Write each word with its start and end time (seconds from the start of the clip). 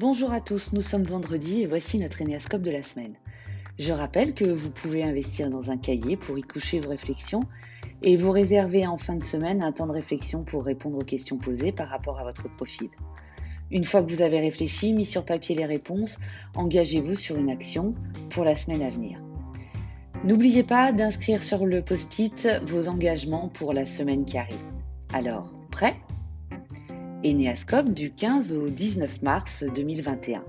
Bonjour 0.00 0.32
à 0.32 0.40
tous, 0.40 0.72
nous 0.72 0.82
sommes 0.82 1.04
vendredi 1.04 1.62
et 1.62 1.68
voici 1.68 2.00
notre 2.00 2.20
énéascope 2.20 2.62
de 2.62 2.70
la 2.72 2.82
semaine. 2.82 3.14
Je 3.78 3.92
rappelle 3.92 4.34
que 4.34 4.44
vous 4.44 4.70
pouvez 4.70 5.04
investir 5.04 5.50
dans 5.50 5.70
un 5.70 5.76
cahier 5.76 6.16
pour 6.16 6.36
y 6.36 6.42
coucher 6.42 6.80
vos 6.80 6.88
réflexions 6.88 7.44
et 8.02 8.16
vous 8.16 8.32
réserver 8.32 8.88
en 8.88 8.98
fin 8.98 9.14
de 9.14 9.22
semaine 9.22 9.62
un 9.62 9.70
temps 9.70 9.86
de 9.86 9.92
réflexion 9.92 10.42
pour 10.42 10.64
répondre 10.64 10.98
aux 10.98 11.04
questions 11.04 11.38
posées 11.38 11.70
par 11.70 11.88
rapport 11.88 12.18
à 12.18 12.24
votre 12.24 12.52
profil. 12.56 12.88
Une 13.70 13.84
fois 13.84 14.02
que 14.02 14.10
vous 14.10 14.22
avez 14.22 14.40
réfléchi, 14.40 14.92
mis 14.94 15.06
sur 15.06 15.24
papier 15.24 15.54
les 15.54 15.64
réponses, 15.64 16.18
engagez-vous 16.56 17.14
sur 17.14 17.36
une 17.36 17.50
action 17.50 17.94
pour 18.30 18.44
la 18.44 18.56
semaine 18.56 18.82
à 18.82 18.90
venir. 18.90 19.20
N'oubliez 20.24 20.64
pas 20.64 20.90
d'inscrire 20.90 21.40
sur 21.40 21.66
le 21.66 21.82
post-it 21.82 22.48
vos 22.66 22.88
engagements 22.88 23.48
pour 23.48 23.72
la 23.72 23.86
semaine 23.86 24.24
qui 24.24 24.38
arrive. 24.38 24.58
Alors, 25.12 25.54
prêt? 25.70 25.94
Énéascope 27.24 27.88
du 27.88 28.10
15 28.10 28.52
au 28.52 28.68
19 28.68 29.22
mars 29.22 29.64
2021. 29.74 30.44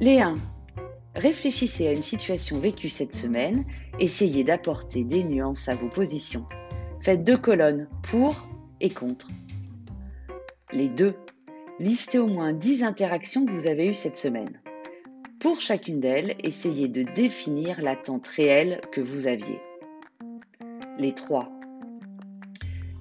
Les 0.00 0.18
1. 0.18 0.38
Réfléchissez 1.14 1.86
à 1.86 1.92
une 1.92 2.02
situation 2.02 2.58
vécue 2.58 2.88
cette 2.88 3.14
semaine, 3.14 3.64
essayez 4.00 4.42
d'apporter 4.42 5.04
des 5.04 5.22
nuances 5.22 5.68
à 5.68 5.76
vos 5.76 5.88
positions. 5.88 6.46
Faites 7.00 7.22
deux 7.22 7.36
colonnes 7.36 7.88
pour 8.10 8.48
et 8.80 8.90
contre. 8.90 9.28
Les 10.72 10.88
2. 10.88 11.14
Listez 11.78 12.18
au 12.18 12.26
moins 12.26 12.52
10 12.52 12.82
interactions 12.82 13.46
que 13.46 13.52
vous 13.52 13.68
avez 13.68 13.86
eues 13.86 13.94
cette 13.94 14.16
semaine. 14.16 14.60
Pour 15.38 15.60
chacune 15.60 16.00
d'elles, 16.00 16.34
essayez 16.42 16.88
de 16.88 17.04
définir 17.14 17.80
l'attente 17.80 18.26
réelle 18.26 18.80
que 18.90 19.00
vous 19.00 19.28
aviez. 19.28 19.60
Les 20.98 21.14
3. 21.14 21.48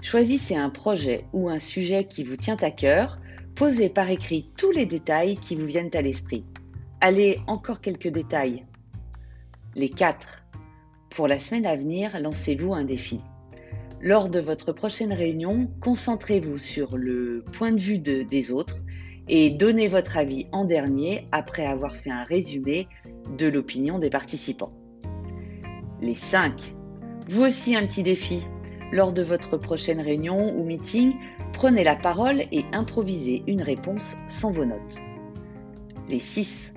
Choisissez 0.04 0.56
un 0.58 0.70
projet 0.70 1.26
ou 1.32 1.48
un 1.48 1.62
sujet 1.62 2.04
qui 2.04 2.26
vous 2.26 2.36
tient 2.36 2.58
à 2.62 2.72
cœur, 2.72 3.20
posez 3.56 3.88
par 3.88 4.10
écrit 4.10 4.52
tous 4.58 4.70
les 4.72 4.86
détails 4.86 5.38
qui 5.38 5.56
vous 5.56 5.66
viennent 5.66 5.96
à 5.96 6.02
l'esprit. 6.02 6.44
Allez, 7.00 7.40
encore 7.48 7.80
quelques 7.80 8.10
détails. 8.10 8.66
Les 9.76 9.90
4. 9.90 10.44
Pour 11.10 11.30
la 11.30 11.40
semaine 11.40 11.66
à 11.66 11.78
venir, 11.78 12.20
lancez-vous 12.20 12.74
un 12.74 12.84
défi. 12.84 13.22
Lors 14.02 14.28
de 14.28 14.42
votre 14.42 14.74
prochaine 14.74 15.14
réunion, 15.14 15.72
concentrez-vous 15.80 16.58
sur 16.58 16.98
le 16.98 17.46
point 17.54 17.72
de 17.72 17.80
vue 17.80 17.98
des 17.98 18.52
autres 18.52 18.80
et 19.30 19.52
donnez 19.52 19.88
votre 19.88 20.18
avis 20.18 20.48
en 20.52 20.66
dernier 20.66 21.30
après 21.32 21.66
avoir 21.66 21.96
fait 21.96 22.12
un 22.12 22.26
résumé 22.26 22.90
de 23.38 23.48
l'opinion 23.48 24.00
des 24.00 24.10
participants. 24.10 24.74
Les 26.02 26.16
5. 26.16 26.76
Vous 27.30 27.44
aussi 27.44 27.78
un 27.78 27.88
petit 27.88 28.04
défi. 28.04 28.44
Lors 28.94 29.12
de 29.12 29.24
votre 29.24 29.58
prochaine 29.58 30.00
réunion 30.00 30.56
ou 30.56 30.64
meeting, 30.64 31.16
prenez 31.52 31.84
la 31.84 31.96
parole 31.96 32.44
et 32.52 32.64
improvisez 32.74 33.42
une 33.48 33.64
réponse 33.64 34.16
sans 34.28 34.52
vos 34.52 34.66
notes. 34.66 35.00
Les 36.08 36.20
6. 36.20 36.76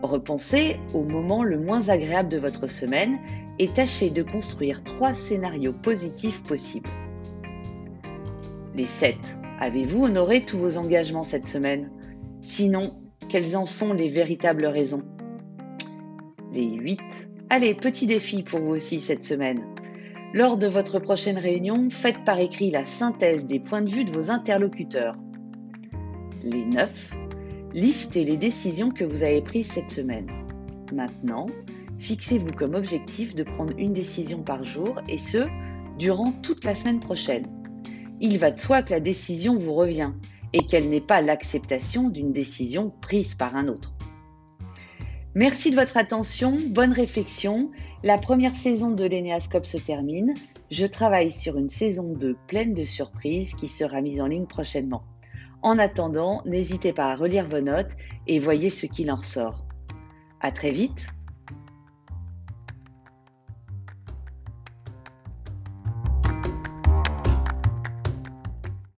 Repensez 0.00 0.80
au 0.94 1.02
moment 1.02 1.44
le 1.44 1.58
moins 1.58 1.90
agréable 1.90 2.30
de 2.30 2.38
votre 2.38 2.68
semaine 2.68 3.18
et 3.58 3.68
tâchez 3.68 4.08
de 4.08 4.22
construire 4.22 4.82
trois 4.82 5.12
scénarios 5.12 5.74
positifs 5.74 6.42
possibles. 6.42 6.88
Les 8.74 8.86
7. 8.86 9.16
Avez-vous 9.60 10.06
honoré 10.06 10.46
tous 10.46 10.56
vos 10.56 10.78
engagements 10.78 11.24
cette 11.24 11.48
semaine? 11.48 11.90
Sinon, 12.40 12.98
quelles 13.28 13.58
en 13.58 13.66
sont 13.66 13.92
les 13.92 14.08
véritables 14.08 14.64
raisons? 14.64 15.02
Les 16.50 16.64
8. 16.64 16.98
Allez, 17.50 17.74
petit 17.74 18.06
défi 18.06 18.42
pour 18.42 18.60
vous 18.60 18.74
aussi 18.74 19.02
cette 19.02 19.24
semaine. 19.24 19.66
Lors 20.34 20.58
de 20.58 20.66
votre 20.66 20.98
prochaine 20.98 21.38
réunion, 21.38 21.88
faites 21.90 22.22
par 22.26 22.38
écrit 22.38 22.70
la 22.70 22.86
synthèse 22.86 23.46
des 23.46 23.58
points 23.58 23.80
de 23.80 23.90
vue 23.90 24.04
de 24.04 24.12
vos 24.12 24.30
interlocuteurs. 24.30 25.16
Les 26.42 26.66
9. 26.66 27.14
Listez 27.72 28.26
les 28.26 28.36
décisions 28.36 28.90
que 28.90 29.04
vous 29.04 29.22
avez 29.22 29.40
prises 29.40 29.72
cette 29.72 29.90
semaine. 29.90 30.28
Maintenant, 30.92 31.46
fixez-vous 31.98 32.52
comme 32.52 32.74
objectif 32.74 33.34
de 33.34 33.42
prendre 33.42 33.72
une 33.78 33.94
décision 33.94 34.42
par 34.42 34.64
jour 34.64 35.00
et 35.08 35.16
ce, 35.16 35.48
durant 35.98 36.32
toute 36.32 36.64
la 36.64 36.76
semaine 36.76 37.00
prochaine. 37.00 37.46
Il 38.20 38.36
va 38.36 38.50
de 38.50 38.58
soi 38.58 38.82
que 38.82 38.92
la 38.92 39.00
décision 39.00 39.56
vous 39.56 39.74
revient 39.74 40.12
et 40.52 40.66
qu'elle 40.66 40.90
n'est 40.90 41.00
pas 41.00 41.22
l'acceptation 41.22 42.10
d'une 42.10 42.32
décision 42.32 42.92
prise 43.00 43.34
par 43.34 43.56
un 43.56 43.66
autre. 43.66 43.94
Merci 45.38 45.70
de 45.70 45.76
votre 45.76 45.96
attention, 45.96 46.58
bonne 46.68 46.92
réflexion. 46.92 47.70
La 48.02 48.18
première 48.18 48.56
saison 48.56 48.90
de 48.90 49.04
l'Enéascope 49.04 49.66
se 49.66 49.76
termine. 49.76 50.34
Je 50.68 50.84
travaille 50.84 51.30
sur 51.30 51.56
une 51.56 51.68
saison 51.68 52.12
2 52.12 52.36
pleine 52.48 52.74
de 52.74 52.82
surprises 52.82 53.54
qui 53.54 53.68
sera 53.68 54.00
mise 54.00 54.20
en 54.20 54.26
ligne 54.26 54.46
prochainement. 54.46 55.04
En 55.62 55.78
attendant, 55.78 56.42
n'hésitez 56.44 56.92
pas 56.92 57.12
à 57.12 57.14
relire 57.14 57.46
vos 57.48 57.60
notes 57.60 57.92
et 58.26 58.40
voyez 58.40 58.70
ce 58.70 58.86
qu'il 58.86 59.12
en 59.12 59.14
ressort. 59.14 59.64
À 60.40 60.50
très 60.50 60.72
vite 60.72 61.06